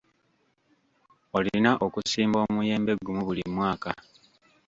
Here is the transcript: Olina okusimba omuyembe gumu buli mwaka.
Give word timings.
Olina 1.37 1.71
okusimba 1.85 2.37
omuyembe 2.47 2.91
gumu 3.05 3.21
buli 3.27 3.43
mwaka. 3.55 3.91